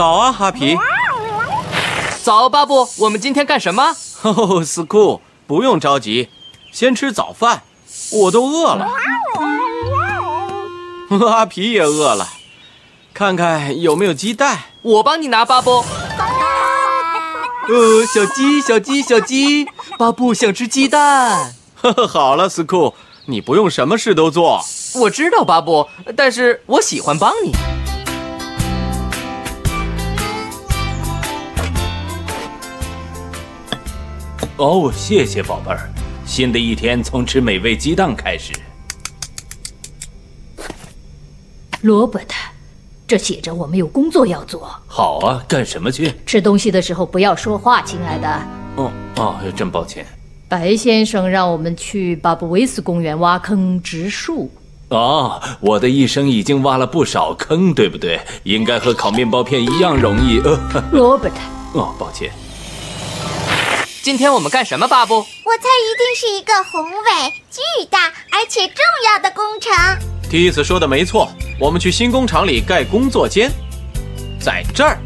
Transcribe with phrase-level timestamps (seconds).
[0.00, 0.78] 早啊，哈皮。
[2.22, 3.94] 早，巴布，我们今天干什么？
[4.22, 6.30] 哦，斯库，不用着急，
[6.72, 7.64] 先吃早饭，
[8.10, 8.88] 我都饿了。
[11.10, 12.26] 哈皮也饿了，
[13.12, 14.60] 看看有没有鸡蛋。
[14.80, 15.84] 我帮你拿，巴布。
[17.68, 21.52] 呃，小鸡，小鸡，小鸡，巴布想吃鸡蛋。
[21.74, 22.94] 呵呵，好了，斯库，
[23.26, 24.64] 你不用什么事都做。
[24.94, 25.86] 我知道，巴布，
[26.16, 27.52] 但是我喜欢帮你。
[34.60, 35.88] 哦，谢谢宝贝儿。
[36.26, 38.52] 新的一天从吃美味鸡蛋开始。
[41.80, 42.34] 罗伯特，
[43.08, 44.70] 这写着我们有工作要做。
[44.86, 46.12] 好啊，干什么去？
[46.26, 48.28] 吃东西的时候不要说话，亲爱的。
[48.76, 50.04] 哦哦，真抱歉。
[50.46, 54.50] 白先生让我们去巴布维斯公园挖坑植树。
[54.90, 58.20] 哦，我的一生已经挖了不少坑，对不对？
[58.42, 60.38] 应该和烤面包片一样容易。
[60.40, 60.60] 呃，
[60.92, 61.36] 罗伯特，
[61.72, 62.30] 哦，抱歉。
[64.10, 65.18] 今天我们干什么，巴布？
[65.18, 68.74] 我猜一定是一个宏伟、巨大而且重
[69.06, 69.72] 要的工程。
[70.28, 71.30] 蒂斯说的没错，
[71.60, 73.52] 我们去新工厂里盖工作间，
[74.40, 74.98] 在这儿。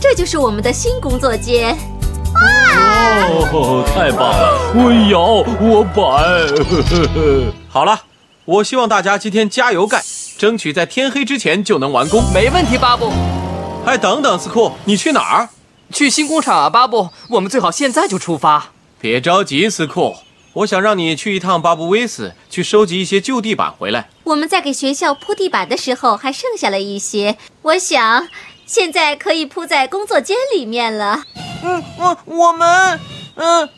[0.00, 1.76] 这就是我们的新工作间。
[1.76, 2.40] 哇
[3.52, 4.72] 哦，太棒了！
[4.74, 7.52] 我摇，我摆。
[7.68, 8.00] 好了，
[8.46, 10.02] 我希望大家今天加油干，
[10.38, 12.24] 争取在天黑之前就能完工。
[12.32, 13.12] 没问题，巴布。
[13.84, 15.48] 哎，等等，斯库，你去哪儿？
[15.92, 17.10] 去新工厂啊，巴布。
[17.30, 18.72] 我们最好现在就出发。
[19.00, 20.16] 别着急，斯库，
[20.54, 24.08] 我想让你去一趟巴布威斯，去收集一些旧地板回来。
[24.24, 28.28] 我们在给学校铺地板的时候还剩下了一些，我想
[28.66, 31.22] 现在可以铺在工作间里面了。
[31.62, 33.00] 嗯，我我们，
[33.36, 33.68] 嗯，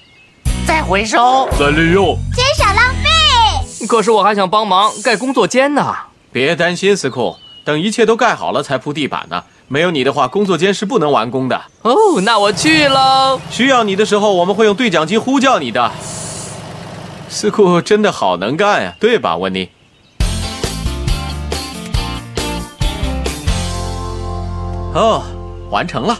[0.66, 1.48] 再回收。
[1.58, 2.18] 再利用。
[2.34, 3.86] 减少浪费。
[3.86, 5.94] 可是我还想帮忙盖工作间呢。
[6.32, 9.44] 别担心，斯库，等一切都盖好了才铺地板呢。
[9.68, 11.60] 没有你的话，工作间是不能完工的。
[11.82, 13.40] 哦，那我去喽。
[13.50, 15.92] 需要你的时候，我们会用对讲机呼叫你的。
[17.28, 19.68] 斯库真的好能干呀，对吧，温妮？
[24.92, 25.22] 哦，
[25.70, 26.18] 完成了。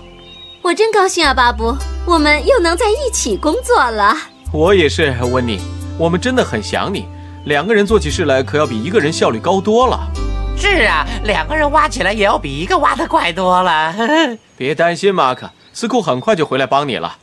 [0.63, 1.75] 我真高兴啊，巴布，
[2.07, 4.15] 我们又能在一起工作了。
[4.53, 5.59] 我也是，温妮，
[5.99, 7.09] 我们真的很想你。
[7.47, 9.99] 两个人做起事来可要比一个人效率高多了。
[10.61, 13.95] 是啊，两个人挖起来也要比一个挖的快多了。
[14.59, 17.17] 别担心，马克，斯库很快就回来帮你了。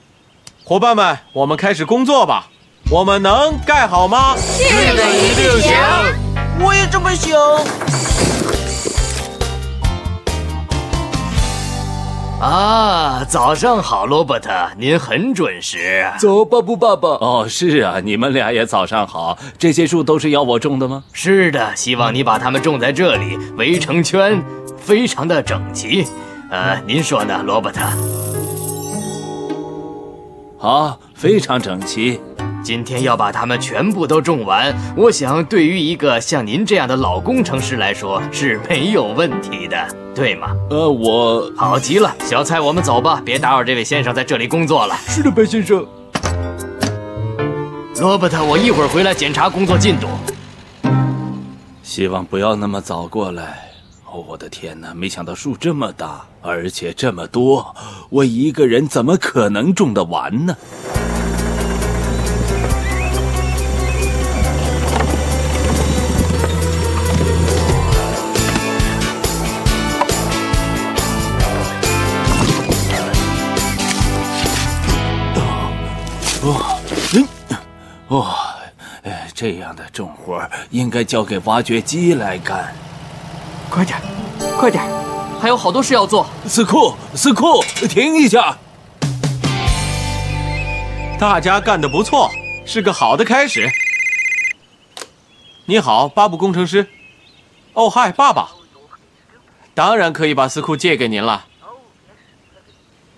[0.63, 2.47] 伙伴们，我们开始工作吧。
[2.89, 4.35] 我们能盖好吗？
[4.37, 4.63] 是
[4.95, 5.77] 的，一定行。
[6.59, 7.37] 我也这么想。
[12.39, 16.07] 啊，早上好，罗伯特，您很准时。
[16.19, 17.09] 走，巴布爸爸。
[17.09, 19.35] 哦，是啊，你们俩也早上好。
[19.57, 21.03] 这些树都是要我种的吗？
[21.13, 24.39] 是的，希望你把它们种在这里，围成圈，
[24.77, 26.05] 非常的整齐。
[26.51, 27.81] 呃，您说呢，罗伯特？
[30.59, 32.21] 好，非常整齐。
[32.67, 40.49] 今天要把它们全部都种完，我想对于一个像您这样的老工程师来说是没有问题的，对吗？
[40.69, 44.97] 呃，我好极了，小蔡，我们走吧，别打扰这位先生在这里工作了。
[45.07, 45.87] 是的，白先生。
[48.01, 50.07] 罗伯特，我一会儿回来检查工作进度。
[51.81, 53.69] 希望不要那么早过来。
[54.11, 54.93] 哦，我的天哪！
[54.93, 57.73] 没想到树这么大，而且这么多，
[58.09, 60.57] 我一个人怎么可能种得完呢？
[76.49, 76.79] 哦，
[77.13, 77.27] 嗯，
[78.07, 78.33] 哦，
[79.03, 82.73] 哎，这样的重活应该交给挖掘机来干。
[83.69, 83.99] 快点，
[84.57, 84.81] 快点，
[85.41, 86.25] 还有好多事要做。
[86.45, 88.57] 斯库，斯库，停一下！
[91.19, 92.31] 大家干得不错，
[92.65, 93.69] 是个好的开始。
[95.65, 96.87] 你好，巴布工程师。
[97.73, 98.51] 哦，嗨，爸爸。
[99.73, 101.45] 当然可以把司库借给您了。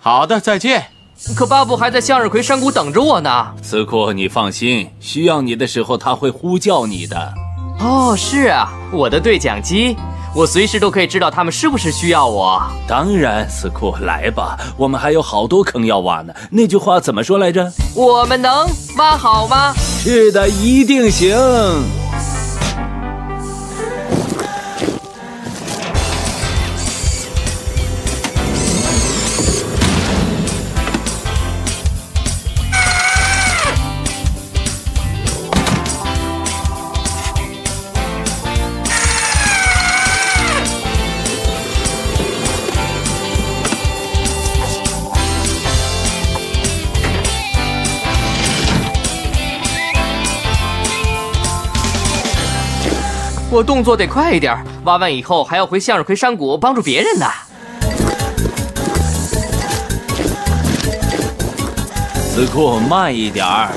[0.00, 0.90] 好的，再见。
[1.36, 3.46] 可巴布还在向日葵山谷等着我呢。
[3.62, 7.32] 斯库，你放心，需要你的时候他会呼叫你的。
[7.78, 9.96] 哦，是啊，我的对讲机，
[10.34, 12.60] 我随时都可以知道他们是不是需要我。
[12.88, 16.32] 当然，斯库，来吧，我们还有好多坑要挖呢。
[16.50, 17.70] 那句话怎么说来着？
[17.94, 19.74] 我们能挖好吗？
[19.76, 21.36] 是的，一定行。
[53.60, 57.26] 我动作得快一点，挖完以后还要回向日葵山谷帮助别人呢。
[62.34, 63.68] 子库，慢一点儿，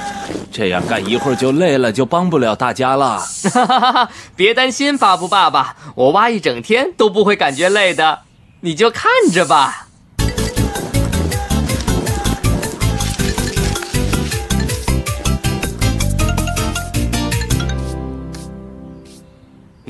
[0.50, 3.20] 这样干一会儿就累了，就帮不了大家了。
[3.54, 4.10] 哈哈哈哈！
[4.38, 8.20] 别担心，巴布爸爸，我挖一整天都不会感觉累的，
[8.62, 9.88] 你就看着吧。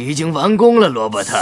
[0.05, 1.37] 已经完工了，罗伯特。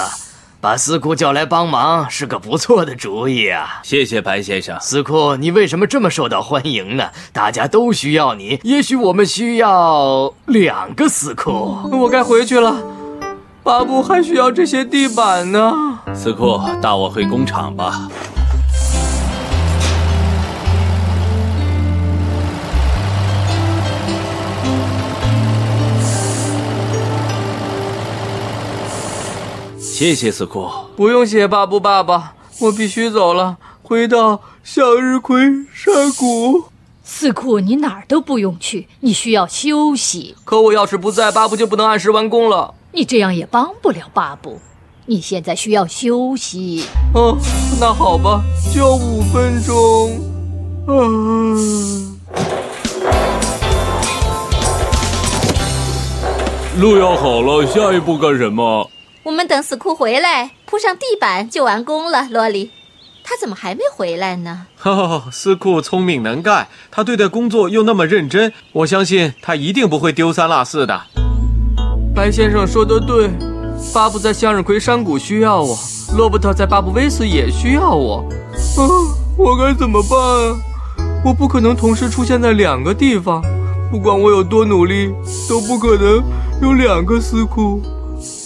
[0.61, 3.79] 把斯库叫来帮忙是个不错的主意啊！
[3.81, 4.77] 谢谢白先生。
[4.79, 7.09] 斯库，你为什么这么受到欢迎呢？
[7.33, 11.79] 大家都需要你，也许我们需要两个斯库。
[11.91, 12.75] 我该回去了，
[13.63, 15.73] 巴布还需要这些地板呢。
[16.13, 18.07] 斯库，带我回工厂吧。
[30.01, 30.67] 谢谢四库。
[30.95, 35.39] 不用谢，巴布爸爸，我必须走了，回到向日葵
[35.71, 36.63] 山谷。
[37.03, 40.35] 四库，你哪儿都不用去，你需要休息。
[40.43, 42.73] 可我要是不在，巴布就不能按时完工了。
[42.93, 44.59] 你这样也帮不了巴布，
[45.05, 46.83] 你现在需要休息。
[47.13, 47.37] 哦，
[47.79, 48.41] 那好吧，
[48.73, 50.19] 就五分钟。
[50.87, 50.95] 啊。
[56.79, 58.89] 路要好了，下一步干什么？
[59.23, 62.27] 我们等死库回来，铺上地板就完工了。
[62.31, 62.71] 洛里，
[63.23, 64.65] 他怎么还没回来呢？
[64.81, 71.03] 哦，斯库聪明能干，他对待工作又那么认真，我相信他一定不会丢三落四的。
[72.15, 73.29] 白先生说的对，
[73.93, 75.77] 巴布在向日葵山谷需要我，
[76.17, 78.27] 罗伯特在巴布威斯也需要我。
[78.77, 78.81] 啊，
[79.37, 80.59] 我该怎么办啊？
[81.23, 83.39] 我不可能同时出现在两个地方，
[83.91, 85.13] 不管我有多努力，
[85.47, 86.23] 都不可能
[86.59, 87.79] 有两个斯库。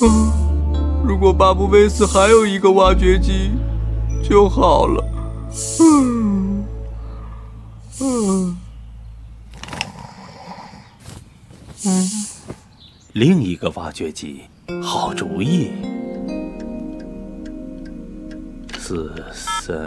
[0.01, 0.44] 啊。
[1.07, 3.51] 如果巴布威斯还有一个挖掘机
[4.27, 5.05] 就好了。
[5.79, 6.65] 嗯。
[8.01, 8.57] 嗯
[11.85, 12.09] 嗯，
[13.13, 14.41] 另一个挖掘机，
[14.81, 15.73] 好主意。
[18.79, 19.13] 四
[19.61, 19.77] 三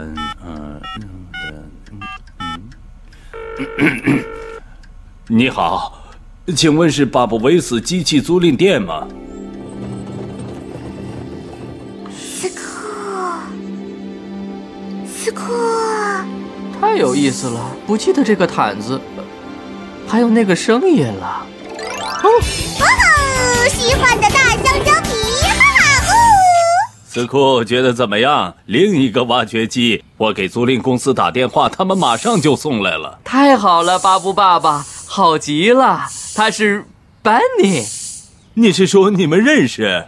[0.41, 2.09] 二嗯。
[3.59, 4.23] 嗯。
[5.27, 6.01] 你好，
[6.55, 9.05] 请问是巴布威斯机器租赁店吗？
[16.79, 17.59] 太有意思了！
[17.85, 18.99] 不记得这个毯子，
[20.07, 21.45] 还有那个声音了。
[22.23, 22.29] 哦，
[22.79, 25.09] 哦，喜欢的大香蕉皮，
[25.43, 26.11] 哈哈呜！
[27.07, 28.55] 斯库觉得怎么样？
[28.65, 33.19] 另一个挖掘机，我给租赁公司打电话，他们马上就送来了。
[33.23, 36.05] 太好了，巴布爸爸，好极了！
[36.35, 36.85] 他是
[37.21, 37.85] 班尼，
[38.53, 40.05] 你是说你们认识？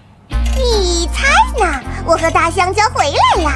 [0.55, 1.27] 你猜
[1.59, 1.81] 呢？
[2.05, 3.51] 我和大香蕉回来了。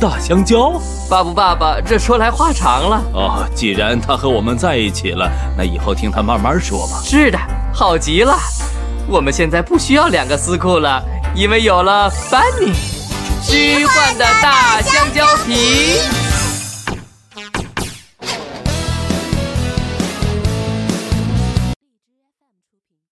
[0.00, 0.80] 大香蕉，
[1.10, 3.02] 爸不爸爸，这说来话长了。
[3.12, 7.02] 哦，既然他和我们在一起了，那以后听他慢慢说吧。
[7.04, 7.38] 是的，
[7.70, 8.34] 好极了。
[9.06, 11.02] 我们现在不需要两个司库了，
[11.34, 12.72] 因为有了班尼，
[13.42, 16.19] 虚幻的大香蕉皮。